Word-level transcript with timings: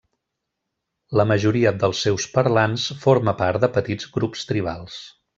La 1.19 1.25
majoria 1.31 1.73
dels 1.83 2.01
seus 2.07 2.25
parlants 2.37 2.85
forma 3.07 3.35
part 3.45 3.65
de 3.65 3.69
petits 3.79 4.09
grups 4.17 4.49
tribals. 4.53 4.97